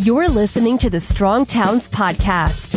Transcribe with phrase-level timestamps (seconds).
[0.00, 2.73] You're listening to the Strong Towns Podcast.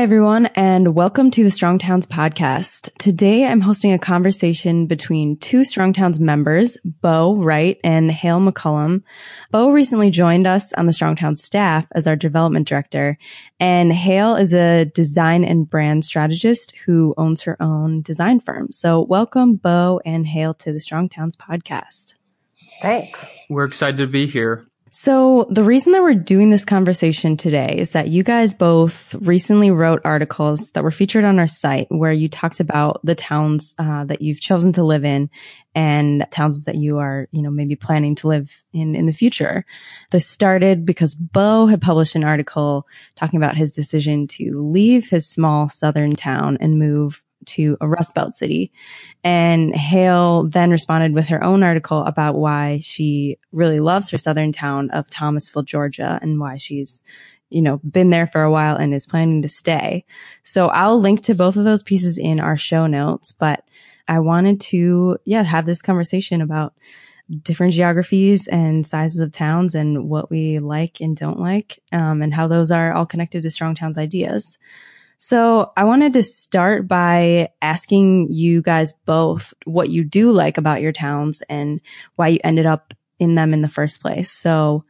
[0.00, 2.88] Hi, everyone, and welcome to the Strong Towns podcast.
[2.96, 9.02] Today, I'm hosting a conversation between two Strong Towns members, Bo Wright and Haile McCollum.
[9.50, 13.18] Bo recently joined us on the Strong Towns staff as our development director,
[13.60, 18.72] and Haile is a design and brand strategist who owns her own design firm.
[18.72, 22.14] So welcome, Bo and Haile, to the Strong Towns podcast.
[22.80, 23.20] Thanks.
[23.50, 24.66] We're excited to be here.
[24.92, 29.70] So the reason that we're doing this conversation today is that you guys both recently
[29.70, 34.04] wrote articles that were featured on our site where you talked about the towns uh,
[34.06, 35.30] that you've chosen to live in
[35.76, 39.64] and towns that you are, you know, maybe planning to live in in the future.
[40.10, 45.24] This started because Bo had published an article talking about his decision to leave his
[45.24, 48.72] small southern town and move to a Rust Belt city.
[49.24, 54.52] And Haile then responded with her own article about why she really loves her southern
[54.52, 57.02] town of Thomasville, Georgia, and why she's,
[57.48, 60.04] you know, been there for a while and is planning to stay.
[60.42, 63.64] So I'll link to both of those pieces in our show notes, but
[64.08, 66.74] I wanted to, yeah, have this conversation about
[67.42, 72.34] different geographies and sizes of towns and what we like and don't like, um, and
[72.34, 74.58] how those are all connected to Strong Towns ideas.
[75.22, 80.80] So I wanted to start by asking you guys both what you do like about
[80.80, 81.82] your towns and
[82.16, 84.32] why you ended up in them in the first place.
[84.32, 84.84] So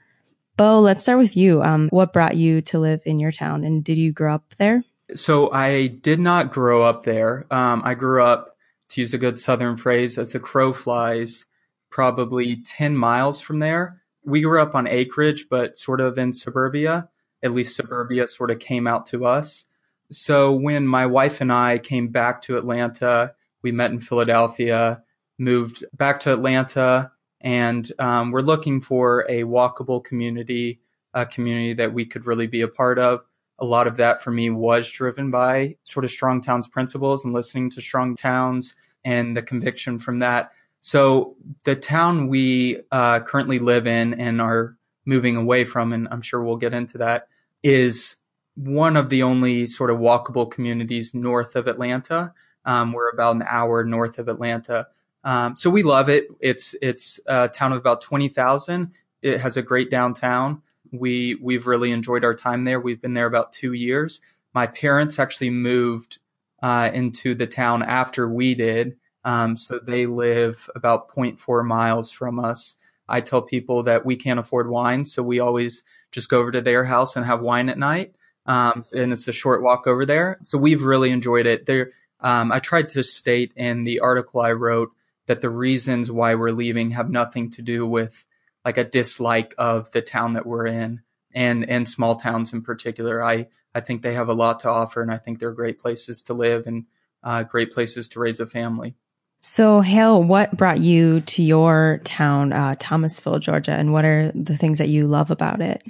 [0.57, 1.61] Bo, let's start with you.
[1.65, 4.85] Um, what brought you to live in your town and did you grow up there?
[5.17, 7.47] So I did not grow up there.
[7.51, 8.57] Um, I grew up,
[8.91, 11.47] to use a good Southern phrase, as the crow flies,
[11.91, 14.01] probably 10 miles from there.
[14.25, 17.09] We grew up on acreage, but sort of in suburbia.
[17.43, 19.65] At least suburbia sort of came out to us.
[20.11, 25.03] So when my wife and I came back to Atlanta, we met in Philadelphia,
[25.39, 30.81] moved back to Atlanta, and um, we're looking for a walkable community,
[31.15, 33.25] a community that we could really be a part of.
[33.59, 37.33] A lot of that for me was driven by sort of Strong Towns principles and
[37.33, 40.51] listening to Strong Towns and the conviction from that.
[40.81, 46.23] So the town we uh, currently live in and are moving away from, and I'm
[46.23, 47.29] sure we'll get into that,
[47.63, 48.17] is
[48.55, 52.35] one of the only sort of walkable communities north of Atlanta.
[52.65, 54.89] Um, we're about an hour north of Atlanta.
[55.25, 56.29] Um, so we love it.
[56.41, 58.93] It's it's a town of about twenty thousand.
[59.23, 60.63] It has a great downtown.
[60.93, 62.81] We we've really enjoyed our time there.
[62.81, 64.21] We've been there about two years.
[64.55, 66.19] My parents actually moved
[66.63, 72.41] uh, into the town after we did, um, so they live about 0.4 miles from
[72.41, 72.77] us.
[73.09, 76.61] I tell people that we can't afford wine, so we always just go over to
[76.61, 78.15] their house and have wine at night.
[78.51, 80.37] Um, and it's a short walk over there.
[80.43, 81.67] So we've really enjoyed it.
[81.67, 84.91] There, um, I tried to state in the article I wrote
[85.27, 88.27] that the reasons why we're leaving have nothing to do with
[88.65, 91.03] like a dislike of the town that we're in
[91.33, 93.23] and, and small towns in particular.
[93.23, 96.21] I, I think they have a lot to offer and I think they're great places
[96.25, 96.87] to live and
[97.23, 98.97] uh, great places to raise a family.
[99.43, 104.57] So, Haile, what brought you to your town, uh, Thomasville, Georgia, and what are the
[104.57, 105.83] things that you love about it?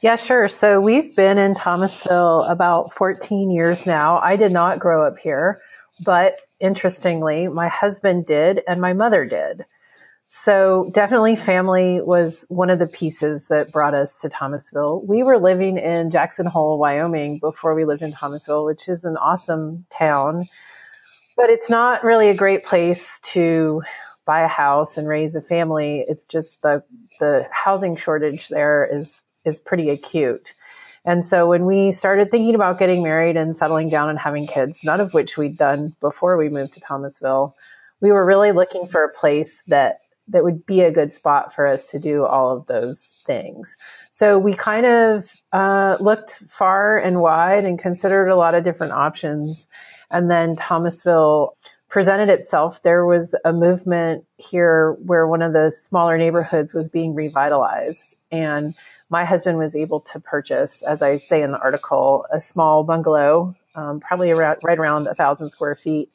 [0.00, 0.48] Yeah, sure.
[0.48, 4.18] So we've been in Thomasville about 14 years now.
[4.18, 5.60] I did not grow up here,
[6.04, 9.64] but interestingly, my husband did and my mother did.
[10.28, 15.02] So definitely family was one of the pieces that brought us to Thomasville.
[15.04, 19.16] We were living in Jackson Hole, Wyoming before we lived in Thomasville, which is an
[19.16, 20.46] awesome town,
[21.36, 23.82] but it's not really a great place to
[24.26, 26.04] buy a house and raise a family.
[26.06, 26.84] It's just the,
[27.18, 30.54] the housing shortage there is is pretty acute.
[31.04, 34.80] And so when we started thinking about getting married and settling down and having kids,
[34.84, 37.56] none of which we'd done before we moved to Thomasville,
[38.00, 41.66] we were really looking for a place that that would be a good spot for
[41.66, 43.76] us to do all of those things.
[44.12, 48.92] So we kind of uh, looked far and wide and considered a lot of different
[48.92, 49.68] options.
[50.10, 51.56] And then Thomasville
[51.88, 52.82] presented itself.
[52.82, 58.14] There was a movement here where one of the smaller neighborhoods was being revitalized.
[58.30, 58.74] And
[59.10, 63.54] my husband was able to purchase, as I say in the article, a small bungalow,
[63.74, 66.10] um, probably around, right around a thousand square feet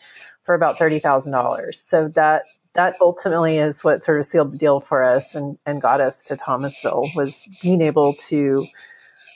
[0.46, 1.76] for about $30,000.
[1.88, 2.44] So that,
[2.76, 6.22] that ultimately is what sort of sealed the deal for us and, and got us
[6.28, 8.66] to Thomasville was being able to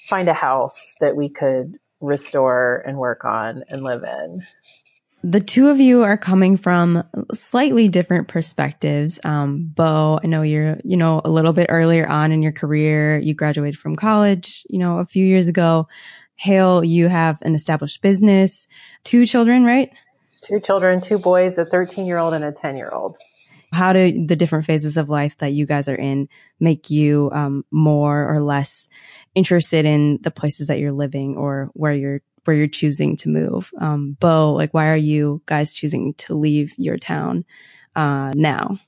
[0.08, 4.42] find a house that we could restore and work on and live in.
[5.24, 7.04] The two of you are coming from
[7.34, 9.20] slightly different perspectives.
[9.24, 13.18] Um, Bo, I know you're, you know, a little bit earlier on in your career.
[13.18, 15.88] You graduated from college, you know, a few years ago.
[16.36, 18.68] Haile, you have an established business,
[19.04, 19.92] two children, right?
[20.44, 23.18] Two children, two boys, a 13 year old and a 10 year old.
[23.74, 26.30] How do the different phases of life that you guys are in
[26.60, 28.88] make you um, more or less
[29.36, 33.72] interested in the places that you're living or where you're where you're choosing to move?
[33.80, 37.46] Um, Bo, like, why are you guys choosing to leave your town
[37.96, 38.80] uh, now?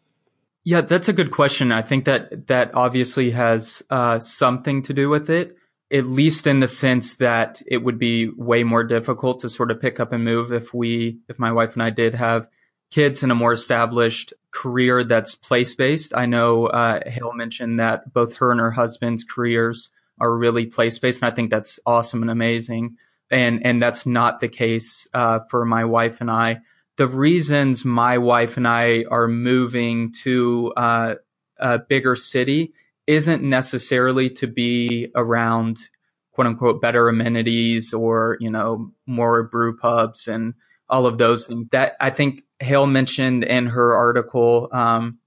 [0.63, 1.71] Yeah, that's a good question.
[1.71, 5.56] I think that that obviously has uh, something to do with it
[5.91, 9.81] at least in the sense that it would be way more difficult to sort of
[9.81, 12.47] pick up and move if we, if my wife and I did have
[12.91, 16.13] kids in a more established career that's place based.
[16.15, 19.89] I know, uh, Haile mentioned that both her and her husband's careers
[20.19, 21.21] are really place based.
[21.21, 22.97] And I think that's awesome and amazing.
[23.31, 26.61] And, and that's not the case, uh, for my wife and I.
[26.97, 31.15] The reasons my wife and I are moving to, uh,
[31.59, 32.73] a bigger city
[33.05, 35.89] isn't necessarily to be around
[36.31, 40.53] quote unquote better amenities or, you know, more brew pubs and
[40.87, 45.19] all of those things that I think Haile mentioned in her article, um,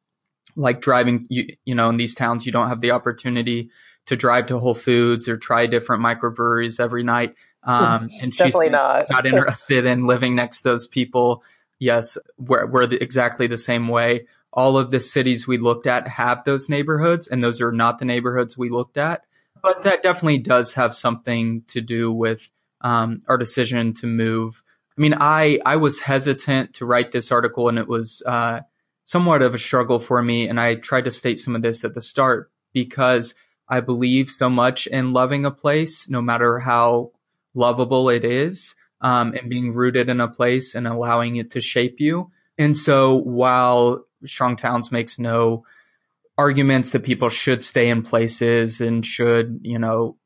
[0.57, 3.71] like driving, you, you know, in these towns, you don't have the opportunity
[4.07, 7.35] to drive to Whole Foods or try different microbreweries every night.
[7.65, 9.09] Um, and she's not.
[9.11, 11.45] not interested in living next to those people.
[11.79, 16.07] Yes, we're, we're the, exactly the same way all of the cities we looked at
[16.07, 19.25] have those neighborhoods and those are not the neighborhoods we looked at.
[19.63, 22.51] But that definitely does have something to do with
[22.81, 24.63] um, our decision to move.
[24.97, 28.61] I mean, I, I was hesitant to write this article and it was uh,
[29.05, 30.49] somewhat of a struggle for me.
[30.49, 33.35] And I tried to state some of this at the start because
[33.69, 37.13] I believe so much in loving a place, no matter how
[37.55, 42.01] lovable it is, um, and being rooted in a place and allowing it to shape
[42.01, 42.31] you.
[42.59, 45.65] And so while Strong Towns makes no
[46.39, 50.17] arguments that people should stay in places and should, you know,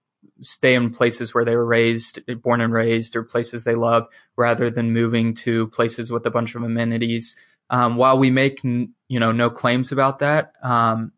[0.42, 4.06] stay in places where they were raised, born and raised, or places they love,
[4.36, 7.36] rather than moving to places with a bunch of amenities.
[7.70, 11.12] Um, while we make, you know, no claims about that, um,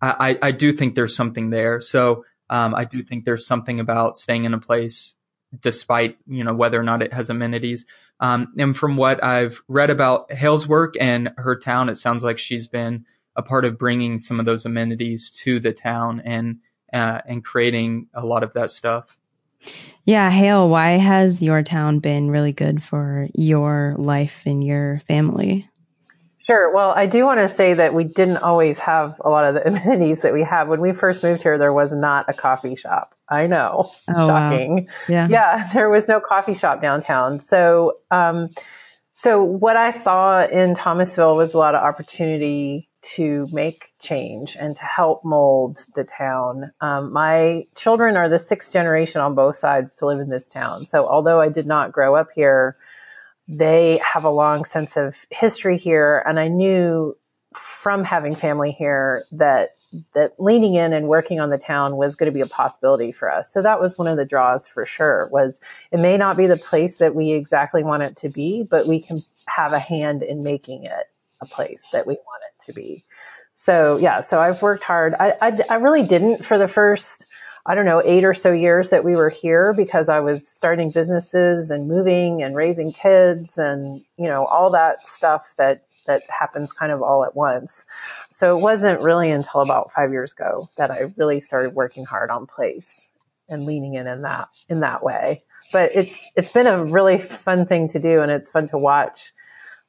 [0.00, 1.80] I, I, do think there's something there.
[1.80, 5.14] So um, I do think there's something about staying in a place
[5.60, 7.84] despite, you know, whether or not it has amenities.
[8.20, 12.38] Um, and from what I've read about Haile's work and her town, it sounds like
[12.38, 13.04] she's been
[13.34, 16.58] a part of bringing some of those amenities to the town and
[16.92, 19.18] uh, and creating a lot of that stuff.
[20.04, 25.68] Yeah, Haile, why has your town been really good for your life and your family?
[26.44, 26.74] Sure.
[26.74, 29.66] Well, I do want to say that we didn't always have a lot of the
[29.68, 30.68] amenities that we have.
[30.68, 33.14] When we first moved here, there was not a coffee shop.
[33.28, 33.90] I know.
[34.08, 34.76] Oh, Shocking.
[34.76, 34.92] Wow.
[35.08, 35.28] Yeah.
[35.28, 35.70] Yeah.
[35.74, 37.40] There was no coffee shop downtown.
[37.40, 38.50] So, um,
[39.12, 44.76] so what I saw in Thomasville was a lot of opportunity to make change and
[44.76, 46.72] to help mold the town.
[46.80, 50.86] Um, my children are the sixth generation on both sides to live in this town.
[50.86, 52.76] So although I did not grow up here,
[53.48, 56.22] they have a long sense of history here.
[56.26, 57.16] And I knew
[57.56, 59.70] from having family here that
[60.14, 63.30] that leaning in and working on the town was going to be a possibility for
[63.30, 63.52] us.
[63.52, 65.60] So that was one of the draws for sure was
[65.90, 69.00] it may not be the place that we exactly want it to be, but we
[69.00, 71.10] can have a hand in making it
[71.42, 73.04] a place that we want it to be.
[73.54, 75.14] So yeah, so I've worked hard.
[75.20, 77.26] I, I, I really didn't for the first
[77.64, 80.90] I don't know, eight or so years that we were here because I was starting
[80.90, 86.72] businesses and moving and raising kids and, you know, all that stuff that, that happens
[86.72, 87.84] kind of all at once.
[88.32, 92.30] So it wasn't really until about five years ago that I really started working hard
[92.30, 93.08] on place
[93.48, 95.44] and leaning in in that, in that way.
[95.72, 99.32] But it's, it's been a really fun thing to do and it's fun to watch,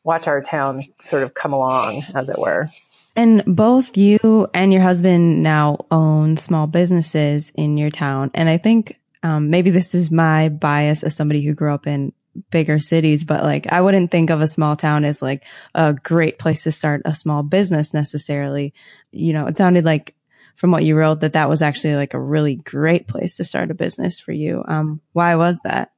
[0.04, 2.70] watch our town sort of come along, as it were.
[3.16, 8.32] And both you and your husband now own small businesses in your town.
[8.34, 12.14] And I think um, maybe this is my bias as somebody who grew up in
[12.50, 15.44] bigger cities, but like I wouldn't think of a small town as like
[15.76, 18.74] a great place to start a small business necessarily.
[19.12, 20.16] You know, it sounded like
[20.56, 23.72] from what you wrote that that was actually like a really great place to start
[23.72, 24.64] a business for you.
[24.68, 25.92] Um, why was that?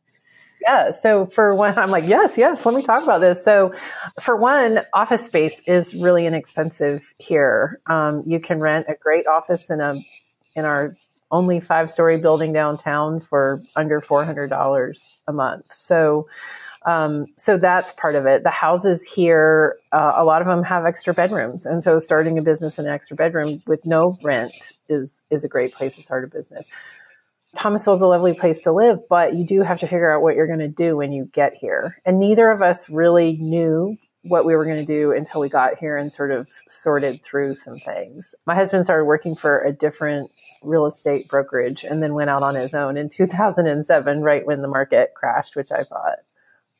[0.65, 0.91] Yeah.
[0.91, 3.43] So for one, I'm like, yes, yes, let me talk about this.
[3.45, 3.71] So
[4.19, 7.79] for one, office space is really inexpensive here.
[7.87, 9.93] Um, you can rent a great office in a,
[10.55, 10.95] in our
[11.29, 15.65] only five story building downtown for under $400 a month.
[15.77, 16.27] So,
[16.87, 18.41] um, so that's part of it.
[18.41, 21.67] The houses here, uh, a lot of them have extra bedrooms.
[21.67, 24.53] And so starting a business in an extra bedroom with no rent
[24.89, 26.67] is, is a great place to start a business
[27.55, 30.47] Thomasville's a lovely place to live, but you do have to figure out what you're
[30.47, 31.97] going to do when you get here.
[32.05, 35.77] And neither of us really knew what we were going to do until we got
[35.77, 38.33] here and sort of sorted through some things.
[38.45, 40.31] My husband started working for a different
[40.63, 44.67] real estate brokerage and then went out on his own in 2007, right when the
[44.67, 46.19] market crashed, which I thought,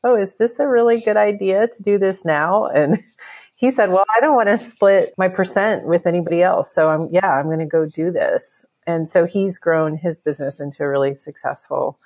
[0.03, 2.67] oh, is this a really good idea to do this now?
[2.67, 3.03] And
[3.55, 6.73] he said, well, I don't want to split my percent with anybody else.
[6.73, 8.65] So I'm, yeah, I'm going to go do this.
[8.87, 11.99] And so he's grown his business into a really successful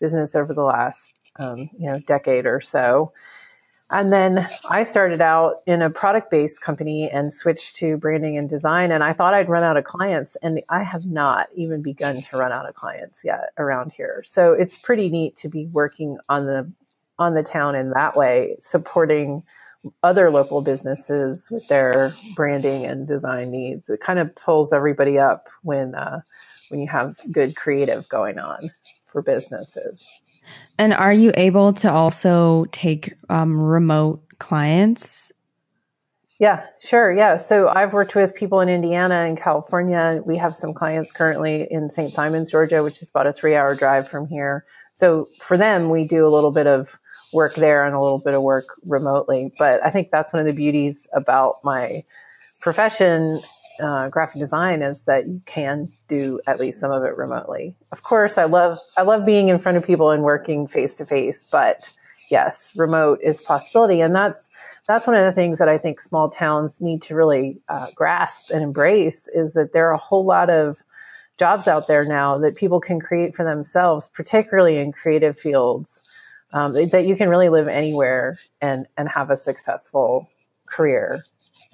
[0.00, 3.12] business over the last, um, you know, decade or so.
[3.90, 8.48] And then I started out in a product based company and switched to branding and
[8.48, 8.90] design.
[8.90, 12.36] And I thought I'd run out of clients and I have not even begun to
[12.36, 14.24] run out of clients yet around here.
[14.26, 16.72] So it's pretty neat to be working on the,
[17.18, 19.44] on the town in that way, supporting
[20.02, 23.88] other local businesses with their branding and design needs.
[23.88, 26.20] It kind of pulls everybody up when, uh,
[26.68, 28.70] when you have good creative going on
[29.06, 30.06] for businesses.
[30.78, 35.32] And are you able to also take um, remote clients?
[36.40, 37.12] Yeah, sure.
[37.12, 37.38] Yeah.
[37.38, 40.20] So I've worked with people in Indiana and California.
[40.26, 42.12] We have some clients currently in St.
[42.12, 44.64] Simons, Georgia, which is about a three hour drive from here.
[44.94, 46.98] So for them, we do a little bit of
[47.32, 49.52] work there and a little bit of work remotely.
[49.58, 52.04] But I think that's one of the beauties about my
[52.60, 53.40] profession
[53.80, 57.74] uh, graphic design is that you can do at least some of it remotely.
[57.92, 61.06] Of course, I love I love being in front of people and working face to
[61.06, 61.92] face, but
[62.30, 64.48] yes, remote is possibility, and that's
[64.86, 68.50] that's one of the things that I think small towns need to really uh, grasp
[68.50, 70.78] and embrace is that there are a whole lot of
[71.38, 76.02] jobs out there now that people can create for themselves, particularly in creative fields,
[76.54, 80.28] um, that you can really live anywhere and and have a successful
[80.66, 81.22] career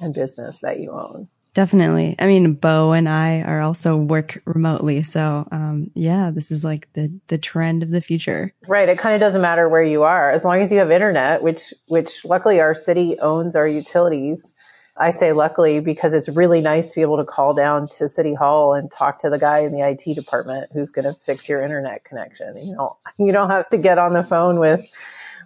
[0.01, 1.29] and business that you own.
[1.53, 2.15] Definitely.
[2.19, 5.03] I mean, Bo and I are also work remotely.
[5.03, 8.55] So, um, yeah, this is like the, the trend of the future.
[8.69, 8.89] Right.
[8.89, 11.75] It kind of doesn't matter where you are as long as you have internet, which,
[11.89, 14.53] which luckily our city owns our utilities.
[15.01, 18.35] I say luckily because it's really nice to be able to call down to city
[18.35, 21.63] hall and talk to the guy in the IT department who's going to fix your
[21.63, 22.55] internet connection.
[22.59, 24.87] You know, you don't have to get on the phone with,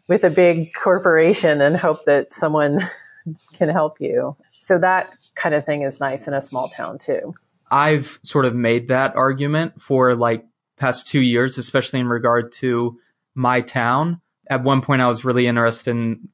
[0.09, 2.91] with a big corporation and hope that someone
[3.55, 4.37] can help you.
[4.51, 7.35] So that kind of thing is nice in a small town too.
[7.71, 10.45] I've sort of made that argument for like
[10.79, 12.99] past two years, especially in regard to
[13.37, 14.21] my town.
[14.49, 16.29] At one point, I was really interested in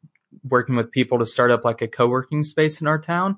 [0.49, 3.37] working with people to start up like a co-working space in our town.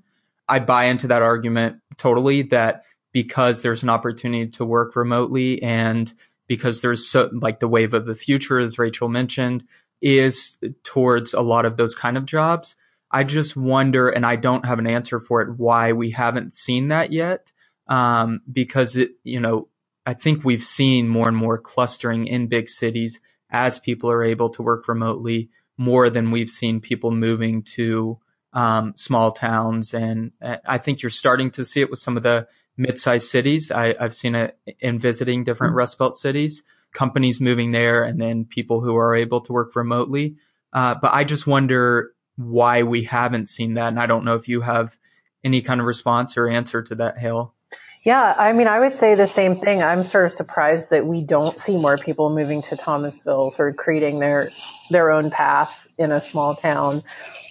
[0.48, 6.12] I buy into that argument totally that because there's an opportunity to work remotely and
[6.46, 9.64] because there's so like the wave of the future, as Rachel mentioned,
[10.00, 12.76] is towards a lot of those kind of jobs.
[13.10, 16.88] I just wonder, and I don't have an answer for it, why we haven't seen
[16.88, 17.52] that yet.
[17.86, 19.68] Um, because it, you know,
[20.06, 24.48] I think we've seen more and more clustering in big cities as people are able
[24.50, 25.50] to work remotely
[25.82, 28.18] more than we've seen people moving to
[28.52, 29.94] um, small towns.
[29.94, 32.46] And I think you're starting to see it with some of the
[32.76, 33.70] mid-sized cities.
[33.70, 35.78] I, have seen it in visiting different mm-hmm.
[35.78, 36.62] Rust Belt cities,
[36.92, 40.36] companies moving there, and then people who are able to work remotely.
[40.72, 43.88] Uh, but I just wonder why we haven't seen that.
[43.88, 44.96] And I don't know if you have
[45.44, 47.54] any kind of response or answer to that, Haile.
[48.04, 49.80] Yeah, I mean, I would say the same thing.
[49.80, 53.76] I'm sort of surprised that we don't see more people moving to Thomasville, sort of
[53.76, 54.50] creating their
[54.90, 57.04] their own path in a small town.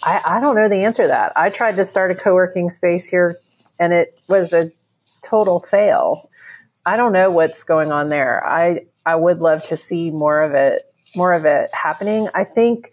[0.03, 1.31] I, I don't know the answer to that.
[1.37, 3.37] I tried to start a co-working space here,
[3.79, 4.71] and it was a
[5.23, 6.29] total fail.
[6.85, 8.45] I don't know what's going on there.
[8.45, 10.81] I I would love to see more of it,
[11.15, 12.27] more of it happening.
[12.35, 12.91] I think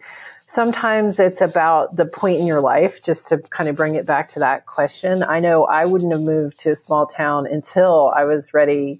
[0.49, 4.33] sometimes it's about the point in your life, just to kind of bring it back
[4.33, 5.23] to that question.
[5.23, 8.99] I know I wouldn't have moved to a small town until I was ready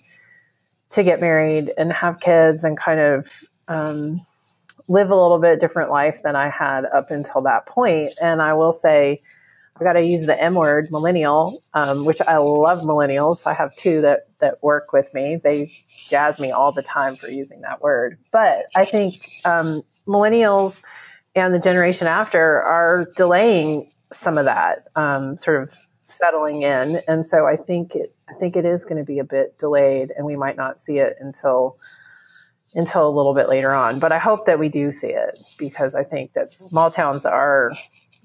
[0.91, 3.27] to get married and have kids and kind of
[3.67, 4.25] um,
[4.87, 8.13] live a little bit different life than I had up until that point.
[8.21, 9.21] And I will say,
[9.75, 13.47] I've got to use the M word, millennial, um, which I love millennials.
[13.47, 15.39] I have two that, that work with me.
[15.43, 15.71] They
[16.09, 18.19] jazz me all the time for using that word.
[18.31, 20.79] But I think um, millennials–
[21.35, 25.69] and the generation after are delaying some of that um, sort of
[26.05, 27.01] settling in.
[27.07, 30.11] And so I think it, I think it is going to be a bit delayed,
[30.15, 31.77] and we might not see it until
[32.75, 33.99] until a little bit later on.
[33.99, 37.71] But I hope that we do see it because I think that small towns are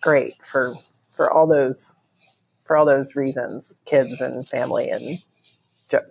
[0.00, 0.74] great for
[1.14, 1.94] for all those
[2.64, 5.18] for all those reasons, kids and family and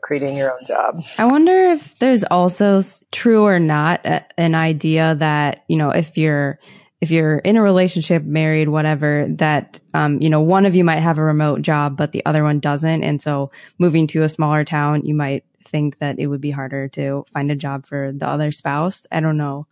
[0.02, 1.04] creating your own job.
[1.18, 2.82] I wonder if there's also
[3.12, 4.02] true or not
[4.38, 6.60] an idea that, you know, if you're
[7.04, 11.02] if you're in a relationship, married, whatever, that, um, you know, one of you might
[11.02, 13.04] have a remote job, but the other one doesn't.
[13.04, 16.88] And so moving to a smaller town, you might think that it would be harder
[16.88, 19.06] to find a job for the other spouse.
[19.12, 19.68] I don't know.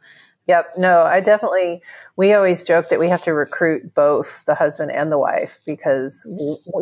[0.47, 0.73] Yep.
[0.77, 1.81] No, I definitely,
[2.17, 6.27] we always joke that we have to recruit both the husband and the wife because,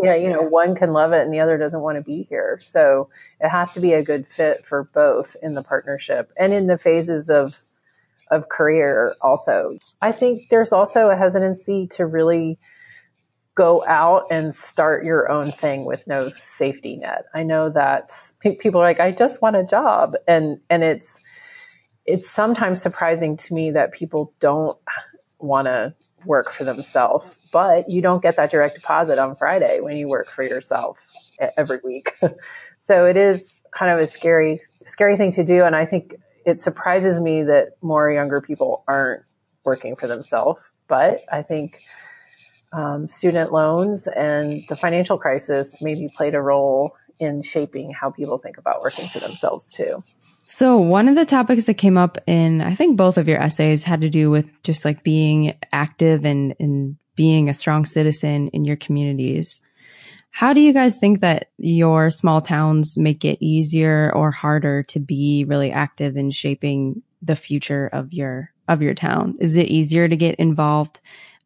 [0.02, 2.58] yeah, you know, one can love it and the other doesn't want to be here.
[2.60, 6.66] So it has to be a good fit for both in the partnership and in
[6.66, 7.60] the phases of,
[8.32, 9.78] of career also.
[10.02, 12.60] I think there's also a hesitancy to really
[13.56, 17.26] go out and start your own thing with no safety net.
[17.34, 20.16] I know that people are like, I just want a job.
[20.28, 21.20] And, and it's,
[22.06, 24.78] it's sometimes surprising to me that people don't
[25.40, 25.94] want to
[26.26, 30.30] work for themselves, but you don't get that direct deposit on Friday when you work
[30.30, 30.98] for yourself
[31.58, 32.14] every week.
[32.80, 35.64] so it is kind of a scary, scary thing to do.
[35.64, 36.16] And I think
[36.46, 39.24] it surprises me that more younger people aren't
[39.64, 40.62] working for themselves.
[40.88, 41.82] But I think
[42.72, 48.38] um, student loans and the financial crisis maybe played a role in shaping how people
[48.38, 50.04] think about working for themselves too.
[50.48, 53.84] So one of the topics that came up in, I think both of your essays
[53.84, 58.66] had to do with just like being active and, and being a strong citizen in
[58.66, 59.62] your communities.
[60.32, 65.00] How do you guys think that your small towns make it easier or harder to
[65.00, 69.38] be really active in shaping the future of your, of your town?
[69.40, 71.00] Is it easier to get involved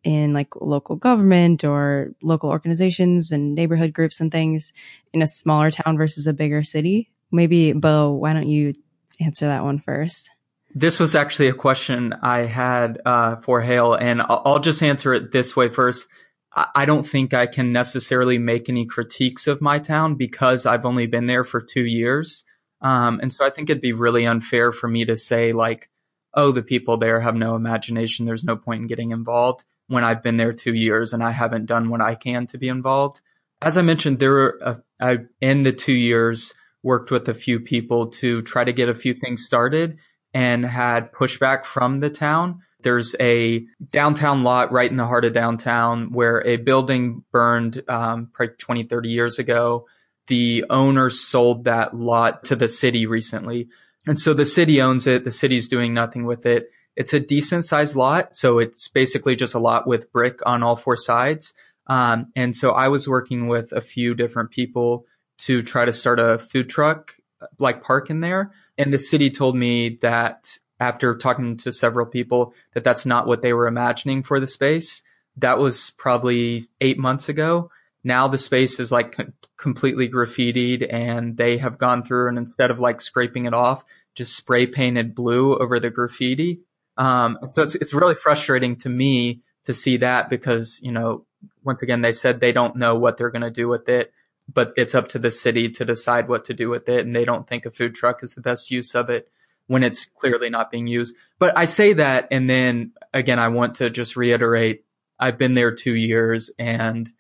[0.03, 4.73] in like local government or local organizations and neighborhood groups and things
[5.13, 7.09] in a smaller town versus a bigger city?
[7.31, 8.73] Maybe, Bo, why don't you
[9.19, 10.29] answer that one first?
[10.75, 15.13] This was actually a question I had uh, for Haile, and I'll, I'll, just answer
[15.13, 16.07] it this way first.
[16.55, 21.07] I, don't think I can necessarily make any critiques of my town because I've only
[21.07, 22.43] been there for two years.
[22.81, 25.89] Um, and so I think it'd be really unfair for me to say, like,
[26.33, 28.25] oh, the people there have no imagination.
[28.25, 31.65] There's no point in getting involved when I've been there two years and I haven't
[31.65, 33.21] done what I can to be involved.
[33.61, 38.07] As I mentioned, there uh, I, in the two years, worked with a few people
[38.07, 39.97] to try to get a few things started
[40.33, 42.61] and had pushback from the town.
[42.83, 48.29] There's a downtown lot right in the heart of downtown where a building burned um,
[48.33, 49.87] probably 20, 30 years ago.
[50.27, 53.67] The owner sold that lot to the city recently.
[54.05, 55.23] And so the city owns it.
[55.23, 56.69] The city's doing nothing with it.
[56.95, 58.35] It's a decent sized lot.
[58.35, 61.53] So it's basically just a lot with brick on all four sides.
[61.87, 65.05] Um, and so I was working with a few different people
[65.39, 67.15] to try to start a food truck
[67.59, 68.51] like park in there.
[68.77, 73.41] And the city told me that after talking to several people that that's not what
[73.41, 75.01] they were imagining for the space.
[75.37, 77.69] That was probably eight months ago.
[78.03, 79.17] Now the space is like
[79.57, 83.83] completely graffitied and they have gone through and instead of like scraping it off,
[84.13, 86.59] just spray painted blue over the graffiti.
[86.97, 91.25] Um, so it's, it's really frustrating to me to see that because, you know,
[91.63, 94.13] once again, they said they don't know what they're going to do with it
[94.51, 97.05] but it's up to the city to decide what to do with it.
[97.05, 99.29] And they don't think a food truck is the best use of it
[99.67, 101.15] when it's clearly not being used.
[101.39, 102.27] But I say that.
[102.31, 104.85] And then again, I want to just reiterate,
[105.19, 107.11] I've been there two years and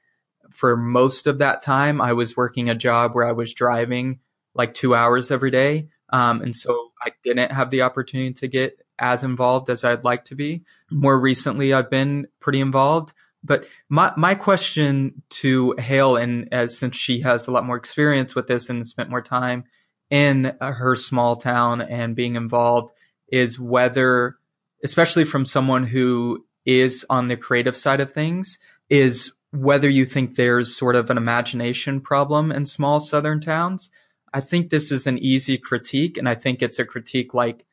[0.53, 4.19] for most of that time, I was working a job where I was driving
[4.53, 5.87] like two hours every day.
[6.11, 10.25] Um, and so I didn't have the opportunity to get as involved as I'd like
[10.25, 10.63] to be.
[10.91, 13.13] More recently, I've been pretty involved.
[13.43, 18.35] But my my question to Haile, and as since she has a lot more experience
[18.35, 19.65] with this and spent more time
[20.13, 22.93] in her small town and being involved,
[23.29, 24.37] is whether,
[24.83, 28.59] especially from someone who is on the creative side of things,
[28.91, 33.89] is whether you think there's sort of an imagination problem in small southern towns.
[34.31, 37.65] I think this is an easy critique, and I think it's a critique like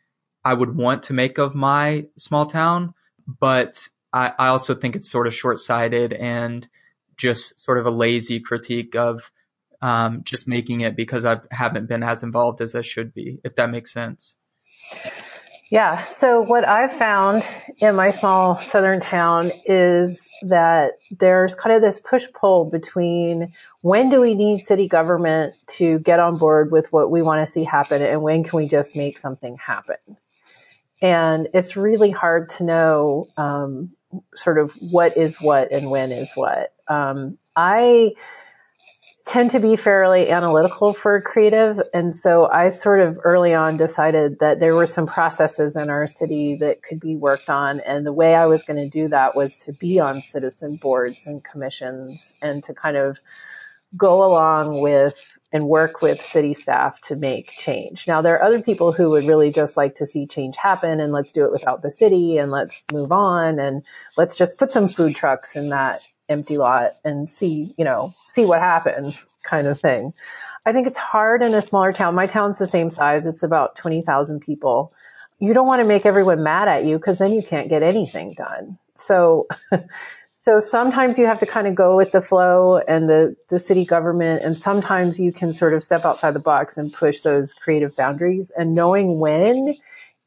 [0.42, 2.94] I would want to make of my small town,
[3.26, 6.66] but I, I also think it's sort of short sighted and
[7.18, 9.30] just sort of a lazy critique of
[9.82, 13.56] um, just making it because I haven't been as involved as I should be, if
[13.56, 14.36] that makes sense.
[15.70, 16.04] Yeah.
[16.04, 17.44] So what I've found
[17.78, 24.10] in my small southern town is that there's kind of this push pull between when
[24.10, 27.62] do we need city government to get on board with what we want to see
[27.62, 29.96] happen and when can we just make something happen?
[31.00, 33.92] And it's really hard to know um,
[34.34, 36.74] sort of what is what and when is what.
[36.88, 38.10] Um, I
[39.26, 41.80] tend to be fairly analytical for creative.
[41.92, 46.08] And so I sort of early on decided that there were some processes in our
[46.08, 47.80] city that could be worked on.
[47.80, 51.26] And the way I was going to do that was to be on citizen boards
[51.26, 53.20] and commissions and to kind of
[53.96, 55.14] go along with
[55.52, 58.06] and work with city staff to make change.
[58.06, 61.12] Now, there are other people who would really just like to see change happen and
[61.12, 63.82] let's do it without the city and let's move on and
[64.16, 68.46] let's just put some food trucks in that empty lot and see, you know, see
[68.46, 70.12] what happens kind of thing.
[70.64, 72.14] I think it's hard in a smaller town.
[72.14, 73.26] My town's the same size.
[73.26, 74.92] It's about 20,000 people.
[75.38, 78.34] You don't want to make everyone mad at you because then you can't get anything
[78.34, 78.78] done.
[78.94, 79.48] So,
[80.40, 83.84] so sometimes you have to kind of go with the flow and the, the city
[83.84, 84.42] government.
[84.42, 88.52] And sometimes you can sort of step outside the box and push those creative boundaries
[88.56, 89.76] and knowing when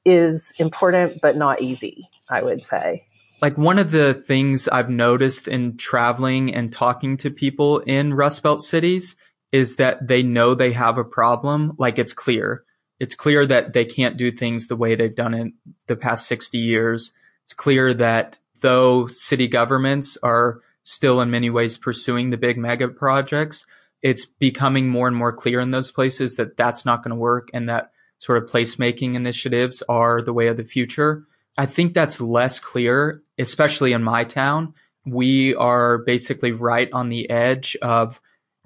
[0.04, 3.06] is important, but not easy, I would say
[3.44, 8.42] like one of the things I've noticed in traveling and talking to people in Rust
[8.42, 9.18] Belt cities
[9.52, 11.74] is that they know they have a problem.
[11.78, 12.64] Like it's clear.
[13.02, 15.52] It's clear that they can't do things the way they've done it
[15.88, 17.12] the past 60 years.
[17.44, 22.88] It's clear that though city governments are still in many ways pursuing the big mega
[22.88, 23.66] projects,
[24.02, 27.50] it's becoming more and more clear in those places that that's not going to work
[27.54, 31.26] and that sort of placemaking initiatives are the way of the future.
[31.58, 34.74] I think that's less clear, especially in my town.
[35.06, 38.20] We are basically right on the edge of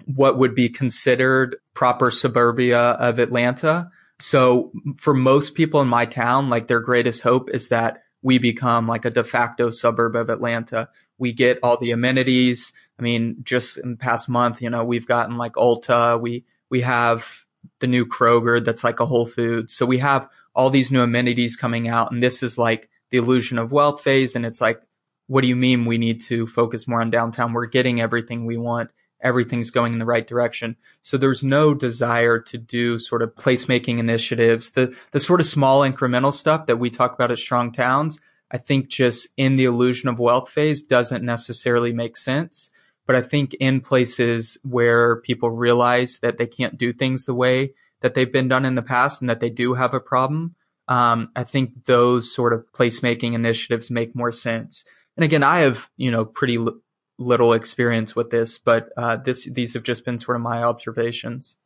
[0.06, 3.90] what would be considered proper suburbia of Atlanta.
[4.20, 8.86] So for most people in my town, like their greatest hope is that we become
[8.86, 10.88] like a de facto suburb of Atlanta.
[11.18, 12.72] We get all the amenities.
[12.98, 16.20] I mean, just in the past month, you know, we've gotten like Ulta.
[16.20, 17.42] We, we have
[17.80, 19.74] the new Kroger that's like a Whole Foods.
[19.74, 22.10] So we have all these new amenities coming out.
[22.10, 24.34] And this is like the illusion of wealth phase.
[24.34, 24.82] And it's like,
[25.28, 27.52] what do you mean we need to focus more on downtown?
[27.52, 28.90] We're getting everything we want.
[29.20, 30.74] Everything's going in the right direction.
[31.00, 35.82] So there's no desire to do sort of placemaking initiatives, the, the sort of small
[35.82, 38.18] incremental stuff that we talk about at strong towns.
[38.50, 42.70] I think just in the illusion of wealth phase doesn't necessarily make sense.
[43.06, 47.74] But I think in places where people realize that they can't do things the way
[48.00, 50.54] that they've been done in the past and that they do have a problem,
[50.88, 54.84] um, I think those sort of placemaking initiatives make more sense.
[55.16, 56.80] And again, I have, you know, pretty l-
[57.18, 61.56] little experience with this, but uh, this these have just been sort of my observations.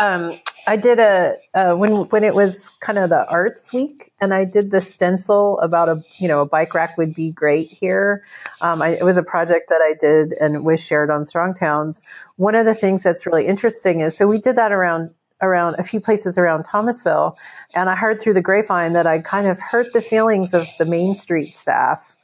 [0.00, 4.32] Um, I did a uh, when when it was kind of the arts week, and
[4.32, 8.24] I did the stencil about a you know a bike rack would be great here.
[8.62, 12.02] Um, I, it was a project that I did and was shared on Strong Towns.
[12.36, 15.10] One of the things that's really interesting is so we did that around
[15.42, 17.36] around a few places around Thomasville,
[17.74, 20.84] and I heard through the grapevine that I kind of hurt the feelings of the
[20.84, 22.14] Main Street staff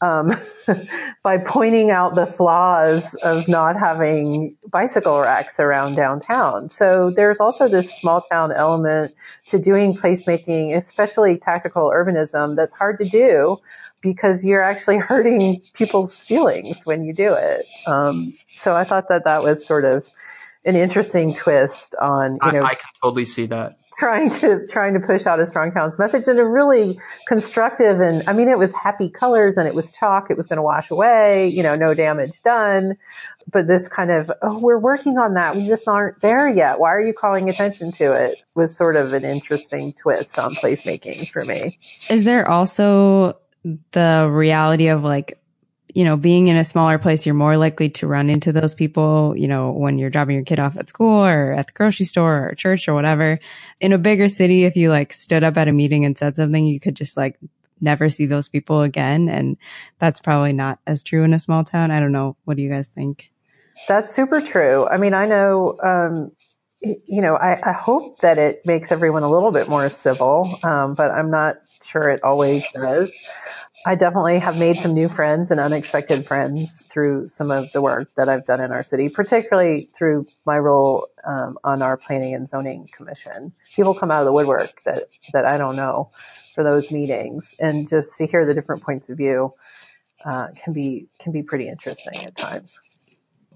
[0.00, 0.34] um,
[1.22, 6.70] by pointing out the flaws of not having bicycle racks around downtown.
[6.70, 9.12] So there's also this small town element
[9.48, 13.58] to doing placemaking, especially tactical urbanism, that's hard to do
[14.00, 17.66] because you're actually hurting people's feelings when you do it.
[17.86, 20.08] Um, so I thought that that was sort of
[20.64, 23.78] an interesting twist on you know I, I can totally see that.
[23.98, 28.22] trying to trying to push out a strong towns message and a really constructive and
[28.28, 30.30] I mean it was happy colors and it was chalk.
[30.30, 32.96] It was going to wash away you know no damage done.
[33.50, 35.56] But this kind of oh we're working on that.
[35.56, 36.78] We just aren't there yet.
[36.78, 38.42] Why are you calling attention to it?
[38.54, 41.78] Was sort of an interesting twist on placemaking for me.
[42.08, 43.38] Is there also
[43.92, 45.38] the reality of like
[45.94, 49.34] you know, being in a smaller place, you're more likely to run into those people,
[49.36, 52.48] you know, when you're dropping your kid off at school or at the grocery store
[52.48, 53.38] or church or whatever.
[53.80, 56.64] In a bigger city, if you like stood up at a meeting and said something,
[56.64, 57.38] you could just like
[57.80, 59.28] never see those people again.
[59.28, 59.56] And
[59.98, 61.90] that's probably not as true in a small town.
[61.90, 62.36] I don't know.
[62.44, 63.30] What do you guys think?
[63.88, 64.86] That's super true.
[64.86, 66.32] I mean, I know, um,
[66.82, 70.94] you know, I, I, hope that it makes everyone a little bit more civil, um,
[70.94, 73.12] but I'm not sure it always does.
[73.86, 78.10] I definitely have made some new friends and unexpected friends through some of the work
[78.16, 82.48] that I've done in our city, particularly through my role um, on our planning and
[82.48, 83.52] zoning commission.
[83.74, 86.10] People come out of the woodwork that that I don't know
[86.54, 89.52] for those meetings, and just to hear the different points of view
[90.24, 92.78] uh, can be can be pretty interesting at times.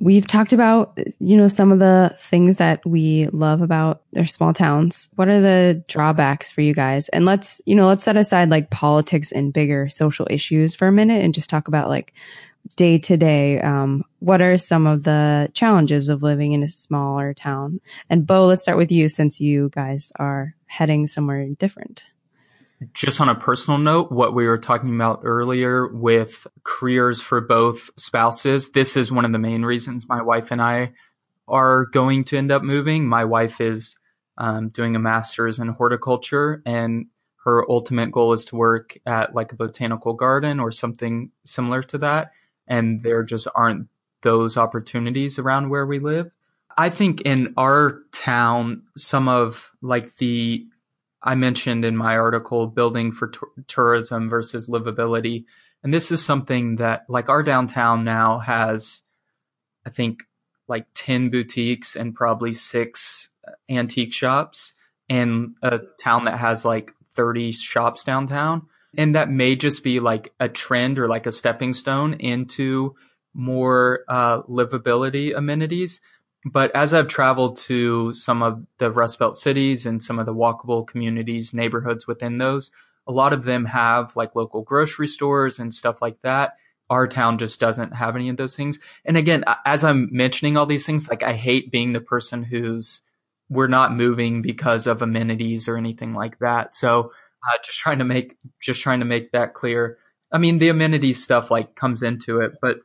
[0.01, 4.53] We've talked about, you know, some of the things that we love about their small
[4.53, 5.09] towns.
[5.15, 7.09] What are the drawbacks for you guys?
[7.11, 10.93] And let's, you know, let's set aside like politics and bigger social issues for a
[10.93, 12.13] minute and just talk about like
[12.77, 13.61] day to day.
[13.61, 17.81] Um, what are some of the challenges of living in a smaller town?
[18.11, 22.07] And Bo, let's start with you since you guys are heading somewhere different
[22.93, 27.91] just on a personal note, what we were talking about earlier with careers for both
[27.97, 30.93] spouses, this is one of the main reasons my wife and I
[31.47, 33.07] are going to end up moving.
[33.07, 33.97] My wife is
[34.39, 37.07] um, doing a master's in horticulture, and
[37.45, 41.99] her ultimate goal is to work at like a botanical garden or something similar to
[41.99, 42.33] that.
[42.67, 43.89] And there just aren't
[44.23, 46.31] those opportunities around where we live.
[46.77, 50.67] I think in our town, some of like the
[51.25, 55.47] I mentioned in my article, building for t- tourism versus livability.
[55.83, 59.03] And this is something that like our downtown now has,
[59.87, 60.25] I think
[60.69, 63.31] like 10 boutiques and probably six
[63.69, 64.75] antique shops
[65.09, 68.67] in a town that has like 30 shops downtown.
[68.97, 72.95] And that may just be like a trend or like a stepping stone into
[73.33, 76.01] more uh, livability amenities.
[76.45, 80.35] But as I've traveled to some of the Rust Belt cities and some of the
[80.35, 82.71] walkable communities, neighborhoods within those,
[83.07, 86.55] a lot of them have like local grocery stores and stuff like that.
[86.91, 88.79] Our town just doesn't have any of those things.
[89.07, 93.01] And again, as I'm mentioning all these things, like I hate being the person who's
[93.49, 96.75] we're not moving because of amenities or anything like that.
[96.75, 97.13] So
[97.47, 99.99] uh, just trying to make just trying to make that clear.
[100.33, 102.79] I mean, the amenities stuff like comes into it, but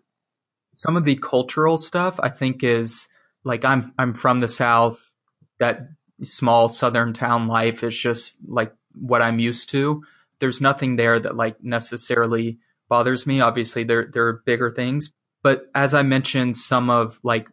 [0.73, 3.07] some of the cultural stuff I think is
[3.43, 5.11] like I'm I'm from the South.
[5.59, 5.89] That
[6.23, 10.03] small southern town life is just like what I'm used to.
[10.39, 13.41] There's nothing there that like necessarily bothers me.
[13.41, 15.11] Obviously, there there are bigger things,
[15.43, 17.47] but as I mentioned, some of like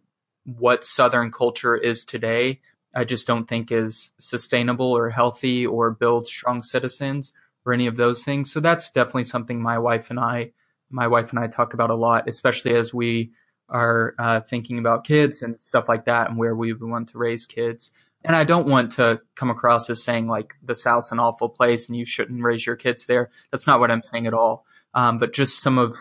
[0.44, 2.60] what Southern culture is today,
[2.94, 7.32] I just don't think is sustainable or healthy or builds strong citizens
[7.64, 8.52] or any of those things.
[8.52, 10.52] So that's definitely something my wife and I,
[10.88, 13.32] my wife and I talk about a lot, especially as we
[13.68, 17.46] are uh, thinking about kids and stuff like that and where we want to raise
[17.46, 17.90] kids.
[18.24, 21.88] And I don't want to come across as saying like the South's an awful place
[21.88, 23.30] and you shouldn't raise your kids there.
[23.50, 24.64] That's not what I'm saying at all.
[24.94, 25.96] Um, but just some of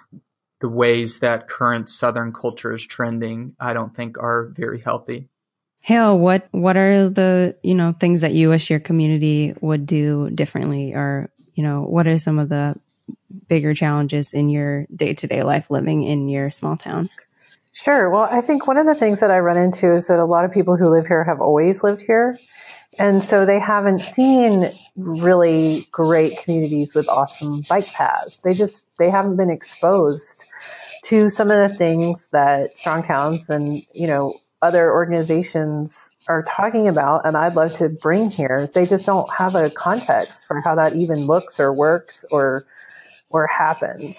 [0.62, 5.30] the ways that current Southern culture is trending, I don't think are very healthy.
[5.82, 10.32] Haile, what what are the you know things that you wish your community would do
[10.32, 12.76] differently, or you know what are some of the
[13.48, 17.10] bigger challenges in your day to day life living in your small town?
[17.76, 18.10] Sure.
[18.10, 20.46] Well, I think one of the things that I run into is that a lot
[20.46, 22.40] of people who live here have always lived here.
[22.98, 28.38] And so they haven't seen really great communities with awesome bike paths.
[28.46, 30.46] They just, they haven't been exposed
[31.04, 35.98] to some of the things that Strong Towns and, you know, other organizations
[36.30, 38.70] are talking about and I'd love to bring here.
[38.74, 42.66] They just don't have a context for how that even looks or works or
[43.30, 44.18] or happens.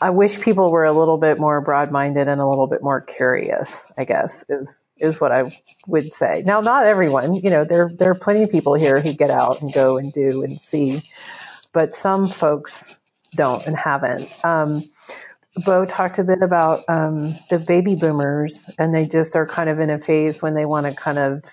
[0.00, 3.76] I wish people were a little bit more broad-minded and a little bit more curious,
[3.98, 5.52] I guess, is is what I
[5.88, 6.42] would say.
[6.46, 9.62] Now not everyone, you know, there there are plenty of people here who get out
[9.62, 11.02] and go and do and see,
[11.72, 12.96] but some folks
[13.36, 14.28] don't and haven't.
[14.44, 14.84] Um,
[15.64, 19.80] Bo talked a bit about um, the baby boomers, and they just are kind of
[19.80, 21.44] in a phase when they want to kind of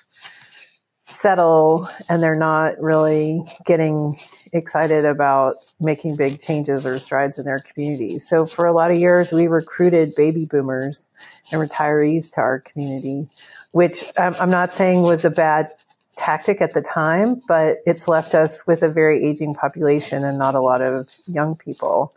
[1.24, 4.20] settle and they're not really getting
[4.52, 8.20] excited about making big changes or strides in their community.
[8.20, 11.10] So for a lot of years, we recruited baby boomers
[11.52, 13.28] and retirees to our community,
[13.72, 15.72] which I'm not saying was a bad
[16.18, 20.54] tactic at the time, but it's left us with a very aging population and not
[20.54, 22.14] a lot of young people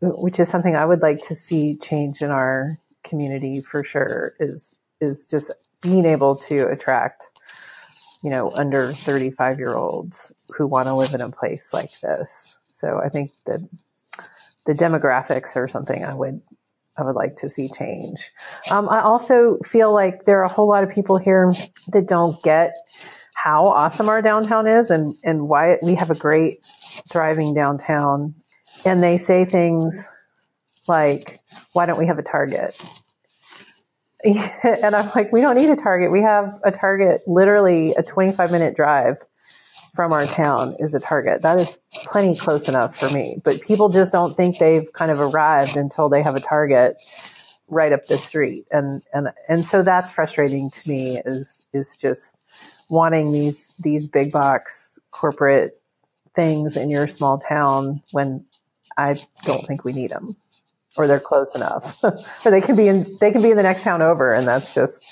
[0.00, 4.74] which is something I would like to see change in our community for sure is
[5.00, 7.29] is just being able to attract
[8.22, 12.56] you know under 35 year olds who want to live in a place like this.
[12.72, 13.60] So i think that
[14.66, 16.40] the demographics are something i would
[16.96, 18.30] i would like to see change.
[18.70, 21.52] Um, i also feel like there are a whole lot of people here
[21.88, 22.74] that don't get
[23.42, 26.60] how awesome our downtown is and and why we have a great
[27.08, 28.34] thriving downtown.
[28.84, 29.98] And they say things
[30.86, 31.40] like,
[31.72, 32.76] why don't we have a target?
[34.64, 36.10] and I'm like, we don't need a target.
[36.10, 39.16] We have a target, literally a 25 minute drive
[39.94, 41.42] from our town is a target.
[41.42, 43.40] That is plenty close enough for me.
[43.44, 46.96] But people just don't think they've kind of arrived until they have a target
[47.68, 48.66] right up the street.
[48.70, 52.36] And, and, and so that's frustrating to me is, is just
[52.88, 55.80] wanting these, these big box corporate
[56.34, 58.44] things in your small town when
[58.96, 60.36] I don't think we need them,
[60.96, 61.98] or they're close enough,
[62.44, 64.74] or they can be in they can be in the next town over, and that's
[64.74, 65.04] just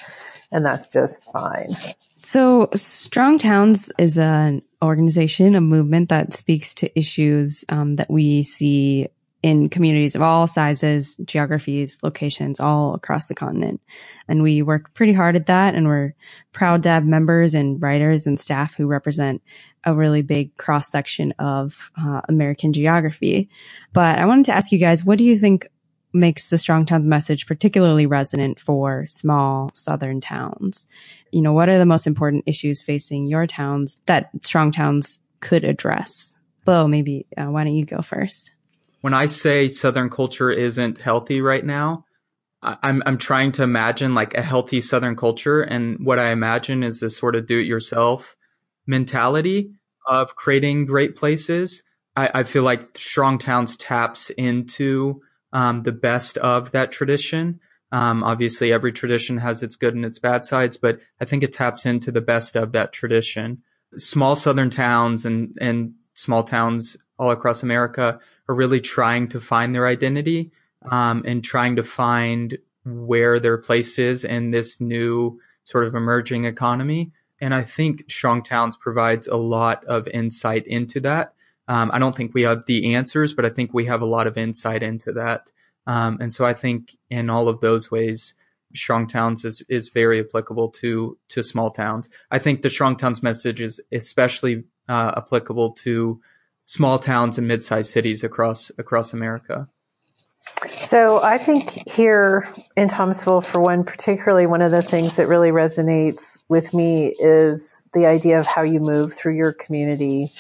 [0.51, 1.77] and that's just fine.
[2.23, 8.43] So, Strong Towns is an organization, a movement that speaks to issues um, that we
[8.43, 9.09] see
[9.43, 13.81] in communities of all sizes, geographies, locations, all across the continent.
[14.27, 15.75] And we work pretty hard at that.
[15.75, 16.15] And we're
[16.53, 19.43] proud to have members and writers and staff who represent
[19.85, 23.49] a really big cross section of uh, American geography.
[23.93, 25.69] But I wanted to ask you guys, what do you think
[26.13, 30.89] makes the Strong Towns message particularly resonant for small southern towns?
[31.31, 35.63] You know, what are the most important issues facing your towns that Strong Towns could
[35.63, 36.37] address?
[36.65, 38.53] Bo, maybe uh, why don't you go first?
[39.01, 42.05] When I say Southern culture isn't healthy right now,
[42.63, 47.01] I'm I'm trying to imagine like a healthy Southern culture, and what I imagine is
[47.01, 48.35] this sort of do-it-yourself
[48.87, 49.71] mentality
[50.07, 51.83] of creating great places.
[52.17, 55.21] I, I feel like Strong Towns taps into
[55.53, 57.61] um, the best of that tradition.
[57.93, 61.53] Um, obviously, every tradition has its good and its bad sides, but I think it
[61.53, 63.63] taps into the best of that tradition.
[63.97, 69.75] Small southern towns and, and small towns all across America are really trying to find
[69.75, 70.51] their identity
[70.91, 76.45] um, and trying to find where their place is in this new sort of emerging
[76.45, 77.13] economy.
[77.41, 81.35] And I think Strong Towns provides a lot of insight into that.
[81.69, 84.27] Um, I don't think we have the answers, but I think we have a lot
[84.27, 85.53] of insight into that.
[85.87, 88.35] Um, and so I think in all of those ways,
[88.75, 92.09] Strong Towns is, is very applicable to, to small towns.
[92.31, 96.21] I think the Strong Towns message is especially uh, applicable to
[96.69, 99.69] small towns and mid-sized cities across, across America.
[100.87, 105.51] So I think here in Thomasville, for one, particularly one of the things that really
[105.51, 110.31] resonates with me is the idea of how you move through your community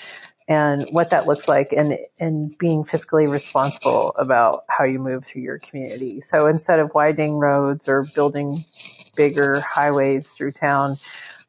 [0.47, 5.43] and what that looks like and, and being fiscally responsible about how you move through
[5.43, 6.21] your community.
[6.21, 8.65] So instead of widening roads or building
[9.15, 10.97] bigger highways through town,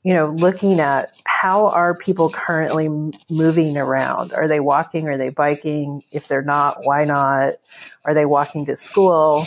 [0.03, 2.87] you know, looking at how are people currently
[3.29, 4.33] moving around?
[4.33, 5.07] Are they walking?
[5.09, 6.03] Are they biking?
[6.11, 7.55] If they're not, why not?
[8.05, 9.45] Are they walking to school?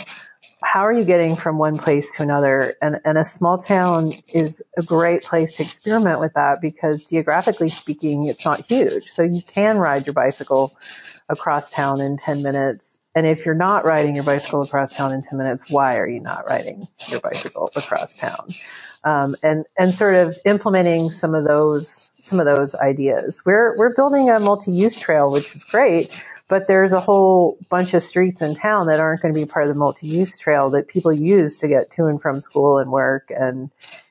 [0.61, 2.75] How are you getting from one place to another?
[2.81, 7.69] And, and a small town is a great place to experiment with that because geographically
[7.69, 9.09] speaking, it's not huge.
[9.09, 10.77] So you can ride your bicycle
[11.29, 12.97] across town in 10 minutes.
[13.15, 16.19] And if you're not riding your bicycle across town in 10 minutes, why are you
[16.19, 18.49] not riding your bicycle across town?
[19.03, 23.41] Um, and and sort of implementing some of those some of those ideas.
[23.45, 26.11] We're we're building a multi-use trail, which is great,
[26.47, 29.67] but there's a whole bunch of streets in town that aren't going to be part
[29.67, 33.29] of the multi-use trail that people use to get to and from school and work,
[33.29, 33.69] and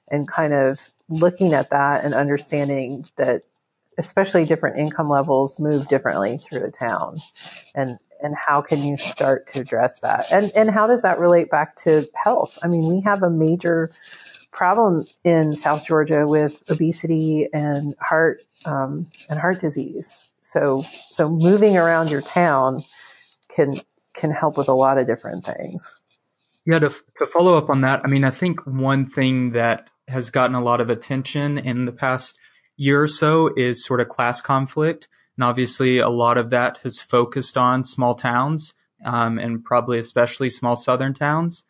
[0.09, 3.43] and kind of looking at that and understanding that
[3.99, 7.19] especially different income levels move differently through a town.
[7.75, 10.31] And and how can you start to address that?
[10.31, 12.59] And and how does that relate back to health?
[12.63, 13.91] I mean we have a major
[14.53, 20.11] problem in South Georgia with obesity and heart um, and heart disease.
[20.43, 22.85] So so moving around your town
[23.49, 23.81] can
[24.15, 25.91] can help with a lot of different things.
[26.65, 30.31] Yeah, to to follow up on that, I mean, I think one thing that has
[30.31, 32.39] gotten a lot of attention in the past
[32.77, 37.01] year or so is sort of class conflict, and obviously a lot of that has
[37.01, 41.65] focused on small towns um, and probably especially small southern towns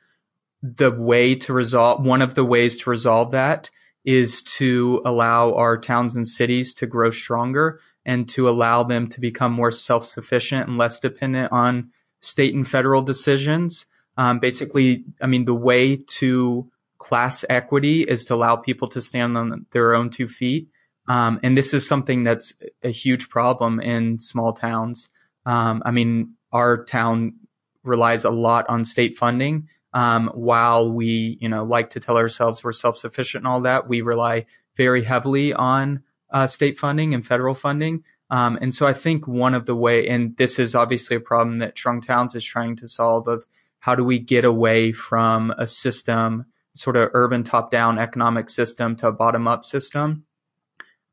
[0.62, 3.70] the way to resolve, one of the ways to resolve that
[4.04, 9.20] is to allow our towns and cities to grow stronger and to allow them to
[9.20, 13.86] become more self-sufficient and less dependent on state and federal decisions.
[14.16, 19.36] Um, basically, I mean, the way to class equity is to allow people to stand
[19.36, 20.68] on their own two feet.
[21.08, 25.08] Um, and this is something that's a huge problem in small towns.
[25.44, 27.34] Um, I mean, our town
[27.82, 32.64] relies a lot on state funding um, while we, you know, like to tell ourselves
[32.64, 37.54] we're self-sufficient and all that, we rely very heavily on uh, state funding and federal
[37.54, 38.04] funding.
[38.30, 41.58] Um, and so I think one of the way, and this is obviously a problem
[41.58, 43.44] that Strong Towns is trying to solve of
[43.80, 49.08] how do we get away from a system, sort of urban top-down economic system to
[49.08, 50.24] a bottom-up system.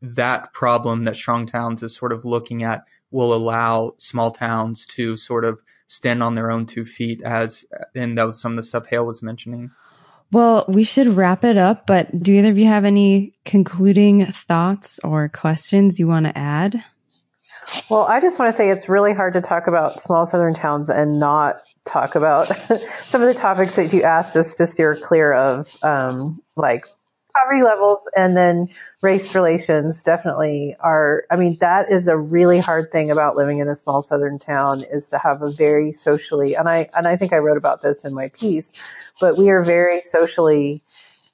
[0.01, 5.17] That problem that Strong Towns is sort of looking at will allow small towns to
[5.17, 8.63] sort of stand on their own two feet as, and that was some of the
[8.63, 9.71] stuff Haile was mentioning.
[10.31, 14.99] Well, we should wrap it up, but do either of you have any concluding thoughts
[15.03, 16.83] or questions you want to add?
[17.89, 20.89] Well, I just want to say it's really hard to talk about small southern towns
[20.89, 22.47] and not talk about
[23.09, 26.85] some of the topics that you asked us to steer clear of, um, like
[27.39, 28.67] poverty levels and then
[29.01, 33.67] race relations definitely are i mean that is a really hard thing about living in
[33.67, 37.31] a small southern town is to have a very socially and i and i think
[37.33, 38.71] i wrote about this in my piece
[39.19, 40.81] but we are very socially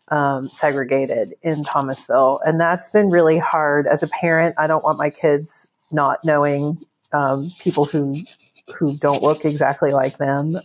[0.09, 2.39] um, segregated in thomasville.
[2.45, 3.87] And that's been really hard.
[3.87, 6.79] As a parent i don't want my kids not knowing
[7.11, 8.15] um, people who
[8.75, 10.57] who don't look exactly like them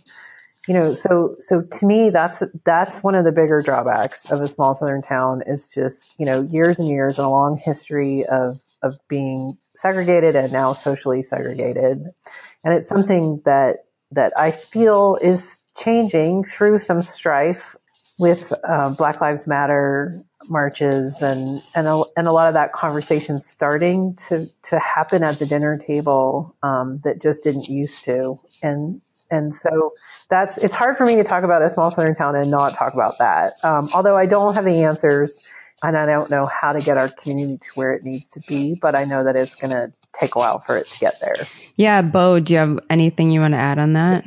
[0.67, 4.47] you know, so so to me, that's that's one of the bigger drawbacks of a
[4.47, 8.59] small southern town is just you know years and years and a long history of
[8.83, 12.03] of being segregated and now socially segregated,
[12.63, 17.75] and it's something that that I feel is changing through some strife
[18.19, 23.39] with uh, Black Lives Matter marches and and a, and a lot of that conversation
[23.39, 28.39] starting to to happen at the dinner table um, that just didn't used to.
[28.61, 29.01] And
[29.31, 29.93] and so
[30.29, 32.93] that's, it's hard for me to talk about a small southern town and not talk
[32.93, 33.53] about that.
[33.63, 35.39] Um, although I don't have the answers
[35.81, 38.75] and I don't know how to get our community to where it needs to be,
[38.75, 41.35] but I know that it's going to take a while for it to get there.
[41.75, 42.01] Yeah.
[42.01, 44.25] Bo, do you have anything you want to add on that?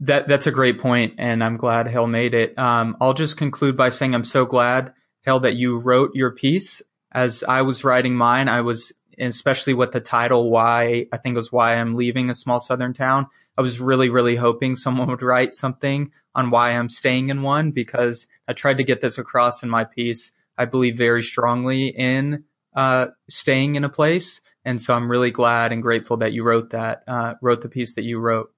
[0.00, 2.58] that that's a great point, and I'm glad Haile made it.
[2.58, 4.92] Um, I'll just conclude by saying I'm so glad,
[5.24, 6.82] Haile, that you wrote your piece.
[7.12, 11.38] As I was writing mine, I was especially with the title "Why." I think it
[11.38, 15.22] was "Why I'm Leaving a Small Southern Town." I was really, really hoping someone would
[15.22, 19.62] write something on why I'm staying in one because I tried to get this across
[19.62, 20.32] in my piece.
[20.58, 22.44] I believe very strongly in
[22.74, 26.70] uh, staying in a place, and so I'm really glad and grateful that you wrote
[26.70, 28.52] that, uh, wrote the piece that you wrote.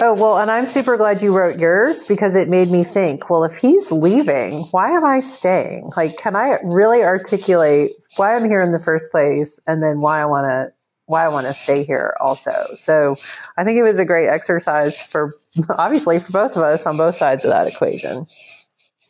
[0.00, 3.44] Oh, well, and I'm super glad you wrote yours because it made me think, well,
[3.44, 5.90] if he's leaving, why am I staying?
[5.96, 10.20] Like, can I really articulate why I'm here in the first place and then why
[10.20, 10.72] I want to
[11.06, 12.76] why I want to stay here also.
[12.82, 13.16] So
[13.56, 15.34] I think it was a great exercise for
[15.70, 18.26] obviously for both of us on both sides of that equation.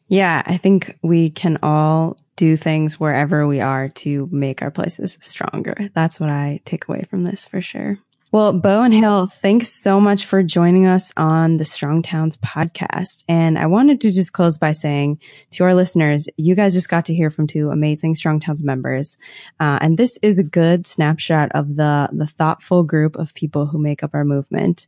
[0.08, 5.18] Yeah, I think we can all do things wherever we are to make our places
[5.20, 5.90] stronger.
[5.94, 7.98] That's what I take away from this for sure.
[8.36, 13.24] Well, Bo and Haile, thanks so much for joining us on the Strong Towns podcast.
[13.26, 15.20] And I wanted to just close by saying
[15.52, 19.16] to our listeners, you guys just got to hear from two amazing Strong Towns members.
[19.58, 23.78] Uh, and this is a good snapshot of the, the thoughtful group of people who
[23.78, 24.86] make up our movement.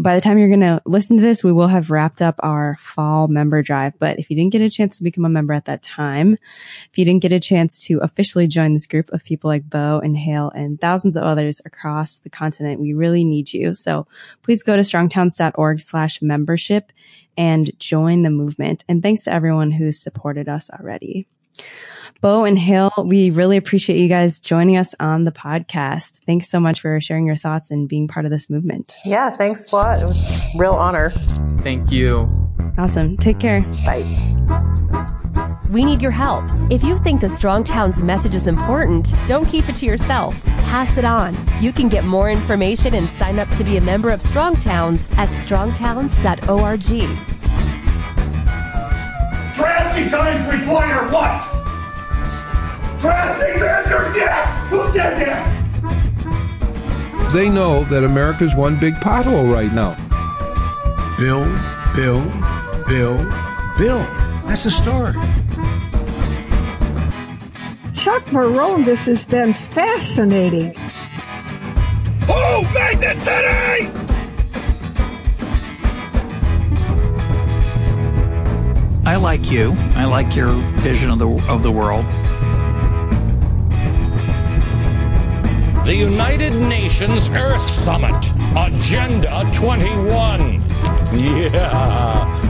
[0.00, 2.78] By the time you're going to listen to this, we will have wrapped up our
[2.80, 3.92] fall member drive.
[3.98, 6.38] But if you didn't get a chance to become a member at that time,
[6.90, 10.00] if you didn't get a chance to officially join this group of people like Bo
[10.02, 13.74] and Haile and thousands of others across the continent, we really need you.
[13.74, 14.06] So
[14.42, 16.92] please go to strongtowns.org slash membership
[17.36, 18.84] and join the movement.
[18.88, 21.26] And thanks to everyone who's supported us already.
[22.20, 26.20] Bo and Haile, we really appreciate you guys joining us on the podcast.
[26.24, 28.94] Thanks so much for sharing your thoughts and being part of this movement.
[29.04, 30.00] Yeah, thanks a lot.
[30.00, 31.10] It was a real honor.
[31.60, 32.30] Thank you.
[32.78, 33.16] Awesome.
[33.16, 33.60] Take care.
[33.84, 35.22] Bye.
[35.70, 36.44] We need your help.
[36.70, 40.40] If you think the Strong Towns message is important, don't keep it to yourself.
[40.64, 41.34] Pass it on.
[41.60, 45.10] You can get more information and sign up to be a member of Strong Towns
[45.18, 46.80] at strongtowns.org.
[49.56, 51.42] Drastic times require what?
[53.00, 54.70] Drastic measures, yes!
[54.70, 55.52] Who said that?
[57.32, 59.96] They know that America's one big pothole right now.
[61.18, 61.44] Bill,
[61.96, 62.22] Bill,
[62.86, 63.16] Bill,
[63.78, 63.98] Bill.
[64.46, 65.12] That's the story.
[68.06, 70.72] Chuck Marohn, this has been fascinating.
[72.28, 73.90] Who made the city?
[79.04, 79.74] I like you.
[79.96, 82.04] I like your vision of the of the world.
[85.84, 88.14] The United Nations Earth Summit,
[88.56, 90.62] Agenda 21.
[91.12, 92.45] Yeah.